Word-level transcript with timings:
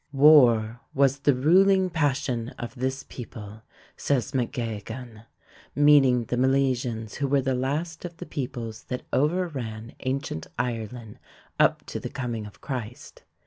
"War 0.13 0.79
was 0.95 1.19
the 1.19 1.35
ruling 1.35 1.91
passion 1.91 2.49
of 2.57 2.73
this 2.73 3.05
people," 3.07 3.61
says 3.95 4.31
MacGeoghegan, 4.33 5.25
meaning 5.75 6.23
the 6.25 6.37
Milesians 6.37 7.17
who 7.17 7.27
were 7.27 7.43
the 7.43 7.53
latest 7.53 8.03
of 8.03 8.17
the 8.17 8.25
peoples 8.25 8.85
that 8.85 9.05
overran 9.13 9.93
ancient 9.99 10.47
Ireland 10.57 11.19
up 11.59 11.85
to 11.85 11.99
the 11.99 12.09
coming 12.09 12.47
of 12.47 12.61
Christ. 12.61 13.25